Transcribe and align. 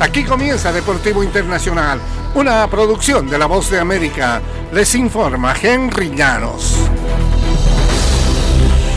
Aquí 0.00 0.22
comienza 0.24 0.70
Deportivo 0.70 1.24
Internacional, 1.24 2.00
una 2.34 2.68
producción 2.70 3.28
de 3.28 3.36
La 3.36 3.46
Voz 3.46 3.68
de 3.68 3.80
América. 3.80 4.40
Les 4.72 4.94
informa 4.94 5.56
Henry 5.60 6.14
Llanos. 6.14 6.76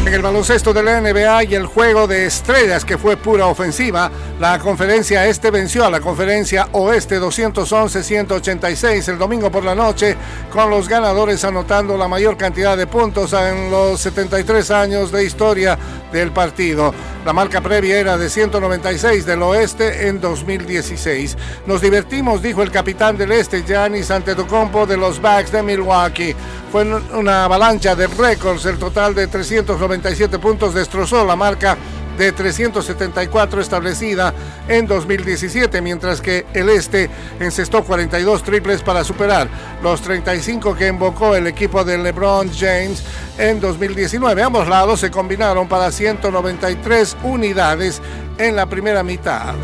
En 0.06 0.14
el 0.14 0.22
baloncesto 0.22 0.74
de 0.74 0.84
la 0.84 1.02
NBA 1.02 1.46
y 1.46 1.56
el 1.56 1.66
juego 1.66 2.06
de 2.06 2.26
estrellas 2.26 2.86
que 2.86 3.00
fue 3.00 3.18
pura 3.18 3.48
ofensiva, 3.48 4.12
la 4.40 4.60
conferencia 4.60 5.26
este 5.26 5.50
venció 5.52 5.86
a 5.86 5.90
la 5.90 6.02
conferencia 6.02 6.68
oeste 6.74 7.20
211-186 7.20 9.08
el 9.08 9.18
domingo 9.18 9.50
por 9.52 9.64
la 9.64 9.74
noche, 9.74 10.18
con 10.52 10.70
los 10.70 10.88
ganadores 10.90 11.46
anotando 11.46 11.98
la 11.98 12.08
mayor 12.08 12.36
cantidad 12.36 12.76
de 12.76 12.88
puntos 12.88 13.34
en 13.34 13.72
los 13.72 14.02
73 14.02 14.72
años 14.72 15.12
de 15.12 15.24
historia 15.24 15.78
del 16.12 16.32
partido. 16.32 16.94
La 17.26 17.34
marca 17.34 17.62
previa 17.62 18.00
era 18.00 18.18
de 18.18 18.32
196 18.32 19.28
del 19.28 19.44
oeste 19.44 20.08
en 20.08 20.20
2016. 20.20 21.38
Nos 21.68 21.80
divertimos, 21.80 22.42
dijo 22.42 22.64
el 22.64 22.72
capitán 22.72 23.16
del 23.16 23.32
este, 23.32 23.62
Giannis 23.62 24.10
Antetokounmpo 24.10 24.88
de 24.88 24.98
los 24.98 25.22
Bucks 25.22 25.52
de 25.52 25.62
Milwaukee. 25.62 26.36
Fue 26.72 26.84
una 27.14 27.46
avalancha 27.46 27.96
de 27.96 28.08
récords, 28.08 28.66
el 28.66 28.80
total 28.80 29.14
de 29.14 29.28
397 29.28 30.40
puntos 30.40 30.74
destrozó 30.74 31.24
la 31.24 31.36
marca 31.36 31.78
de 32.18 32.32
374 32.32 33.62
establecida 33.62 34.34
en 34.68 34.88
2017, 34.88 35.82
mientras 35.82 36.22
que 36.22 36.46
el 36.54 36.70
Este 36.70 37.10
encestó 37.40 37.84
42 37.84 38.44
triples 38.44 38.82
para 38.82 39.04
superar 39.04 39.48
los 39.82 40.02
35 40.02 40.76
que 40.76 40.88
invocó 40.88 41.36
el 41.36 41.48
equipo 41.48 41.84
de 41.84 41.98
LeBron 41.98 42.52
James 42.54 43.04
en 43.38 43.60
2019. 43.60 44.44
Ambos 44.44 44.68
lados 44.68 45.00
se 45.00 45.12
combinaron 45.12 45.68
para 45.68 45.92
193 45.92 47.18
unidades 47.24 48.02
en 48.38 48.56
la 48.56 48.66
primera 48.66 49.04
mitad. 49.04 49.56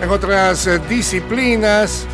En 0.00 0.10
otras 0.10 0.66
eh, 0.66 0.80
disciplinas, 0.86 2.06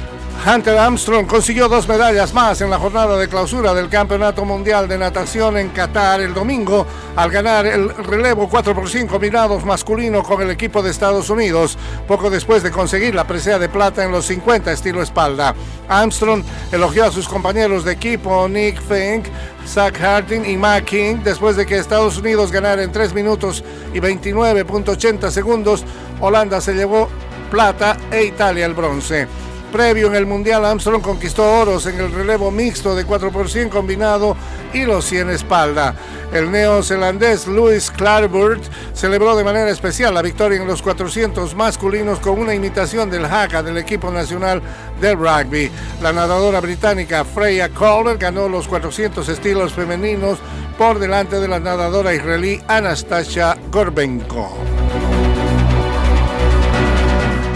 Hunter 0.47 0.79
Armstrong 0.79 1.27
consiguió 1.27 1.69
dos 1.69 1.87
medallas 1.87 2.33
más 2.33 2.63
en 2.63 2.71
la 2.71 2.79
jornada 2.79 3.19
de 3.19 3.29
clausura 3.29 3.75
del 3.75 3.91
Campeonato 3.91 4.47
Mundial 4.47 4.89
de 4.89 4.97
Natación 4.97 5.59
en 5.59 5.69
Qatar 5.69 6.23
el 6.23 6.33
domingo 6.33 6.87
al 7.15 7.31
ganar 7.31 7.67
el 7.67 7.91
relevo 7.91 8.49
4x5 8.49 9.21
mirados 9.21 9.67
masculino 9.67 10.23
con 10.23 10.41
el 10.41 10.51
equipo 10.51 10.83
de 10.83 10.91
Estados 10.91 11.29
Unidos, 11.29 11.77
poco 12.09 12.31
después 12.31 12.63
de 12.63 12.71
conseguir 12.71 13.15
la 13.15 13.27
presea 13.27 13.59
de 13.59 13.69
plata 13.69 14.03
en 14.03 14.13
los 14.13 14.25
50 14.25 14.73
estilo 14.73 15.03
espalda. 15.03 15.55
Armstrong 15.89 16.43
elogió 16.73 17.05
a 17.05 17.13
sus 17.13 17.29
compañeros 17.29 17.85
de 17.85 17.93
equipo 17.93 18.49
Nick 18.49 18.81
Fink, 18.81 19.27
Zach 19.67 19.99
Harding 19.99 20.47
y 20.47 20.57
Matt 20.57 20.85
King 20.85 21.17
después 21.23 21.55
de 21.57 21.67
que 21.67 21.77
Estados 21.77 22.17
Unidos 22.17 22.51
ganara 22.51 22.83
en 22.83 22.91
3 22.91 23.13
minutos 23.13 23.63
y 23.93 24.01
29.80 24.01 25.31
segundos. 25.31 25.85
Holanda 26.19 26.63
se 26.63 26.73
llevó 26.73 27.11
plata 27.51 27.99
e 28.11 28.25
Italia 28.25 28.65
el 28.65 28.73
bronce. 28.73 29.29
Previo 29.71 30.09
en 30.09 30.17
el 30.17 30.27
Mundial, 30.27 30.65
Armstrong 30.65 31.01
conquistó 31.01 31.45
oros 31.61 31.87
en 31.87 32.01
el 32.01 32.13
relevo 32.13 32.51
mixto 32.51 32.95
de 32.95 33.07
4x100 33.07 33.69
combinado 33.69 34.37
y 34.73 34.85
los 34.85 35.05
100 35.05 35.31
espalda. 35.31 35.95
El 36.33 36.51
neozelandés 36.51 37.47
Louis 37.47 37.91
Clarbert 37.91 38.63
celebró 38.95 39.37
de 39.37 39.45
manera 39.45 39.71
especial 39.71 40.15
la 40.15 40.23
victoria 40.23 40.61
en 40.61 40.67
los 40.67 40.83
400 40.83 41.55
masculinos 41.55 42.19
con 42.19 42.39
una 42.39 42.55
imitación 42.55 43.11
del 43.11 43.25
haka 43.25 43.63
del 43.63 43.79
equipo 43.79 44.11
nacional 44.11 44.61
del 45.01 45.17
rugby. 45.17 45.71
La 46.03 46.13
nadadora 46.13 46.61
británica 46.61 47.25
Freya 47.25 47.69
Calder 47.69 48.19
ganó 48.19 48.49
los 48.49 48.67
400 48.69 49.29
estilos 49.29 49.73
femeninos 49.73 50.39
por 50.77 50.99
delante 50.99 51.39
de 51.39 51.49
la 51.49 51.61
nadadora 51.61 52.15
israelí 52.15 52.61
Anastasia 52.69 53.57
Gorbenko 53.71 54.80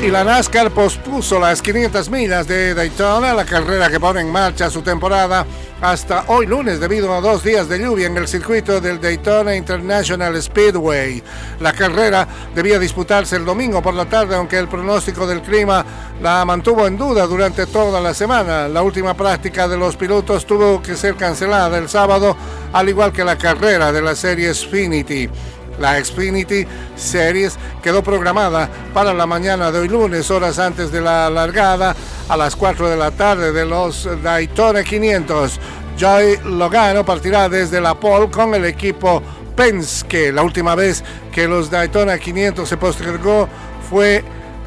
y 0.04 0.10
la 0.10 0.22
NASCAR 0.22 0.70
pospuso 0.70 1.38
las 1.38 1.62
500 1.62 2.10
millas 2.10 2.46
de 2.46 2.74
Daytona, 2.74 3.32
la 3.32 3.46
carrera 3.46 3.88
que 3.88 3.98
pone 3.98 4.20
en 4.20 4.30
marcha 4.30 4.68
su 4.68 4.82
temporada 4.82 5.46
hasta 5.80 6.24
hoy 6.28 6.46
lunes 6.46 6.78
debido 6.78 7.14
a 7.14 7.22
dos 7.22 7.42
días 7.42 7.70
de 7.70 7.78
lluvia 7.78 8.06
en 8.06 8.16
el 8.18 8.28
circuito 8.28 8.82
del 8.82 9.00
Daytona 9.00 9.56
International 9.56 10.40
Speedway. 10.42 11.22
La 11.60 11.72
carrera 11.72 12.28
debía 12.54 12.78
disputarse 12.78 13.36
el 13.36 13.46
domingo 13.46 13.80
por 13.80 13.94
la 13.94 14.04
tarde, 14.04 14.34
aunque 14.36 14.58
el 14.58 14.68
pronóstico 14.68 15.26
del 15.26 15.40
clima 15.40 15.84
la 16.20 16.44
mantuvo 16.44 16.86
en 16.86 16.98
duda 16.98 17.26
durante 17.26 17.64
toda 17.66 17.98
la 18.00 18.12
semana. 18.12 18.68
La 18.68 18.82
última 18.82 19.14
práctica 19.14 19.68
de 19.68 19.78
los 19.78 19.96
pilotos 19.96 20.44
tuvo 20.44 20.82
que 20.82 20.96
ser 20.96 21.14
cancelada 21.14 21.78
el 21.78 21.88
sábado, 21.88 22.36
al 22.74 22.88
igual 22.90 23.10
que 23.10 23.24
la 23.24 23.38
carrera 23.38 23.90
de 23.90 24.02
la 24.02 24.14
serie 24.14 24.52
Xfinity. 24.52 25.30
La 25.78 26.02
Xfinity 26.02 26.66
Series 26.96 27.56
quedó 27.82 28.02
programada 28.02 28.68
para 28.92 29.12
la 29.12 29.26
mañana 29.26 29.72
de 29.72 29.80
hoy 29.80 29.88
lunes, 29.88 30.30
horas 30.30 30.58
antes 30.58 30.92
de 30.92 31.00
la 31.00 31.28
largada, 31.30 31.94
a 32.28 32.36
las 32.36 32.56
4 32.56 32.88
de 32.88 32.96
la 32.96 33.10
tarde 33.10 33.52
de 33.52 33.64
los 33.64 34.08
Daytona 34.22 34.82
500. 34.82 35.60
Joy 35.98 36.38
Logano 36.44 37.04
partirá 37.04 37.48
desde 37.48 37.80
la 37.80 37.94
pole 37.94 38.30
con 38.30 38.54
el 38.54 38.64
equipo 38.64 39.22
Penske. 39.56 40.32
La 40.32 40.42
última 40.42 40.74
vez 40.74 41.04
que 41.32 41.46
los 41.46 41.70
Daytona 41.70 42.18
500 42.18 42.68
se 42.68 42.76
postergó 42.76 43.48
fue 43.88 44.24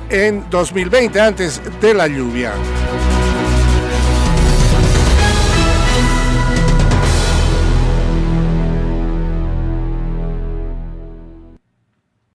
en 0.10 0.50
2020, 0.50 1.20
antes 1.20 1.62
de 1.82 1.94
la 1.94 2.08
lluvia. 2.08 2.54